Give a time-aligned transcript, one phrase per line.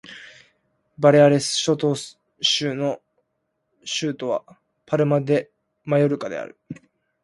[0.97, 1.93] バレアレス諸島
[2.41, 3.03] 州の
[3.83, 4.43] 州都は
[4.87, 5.51] パルマ・デ・
[5.83, 6.57] マヨルカである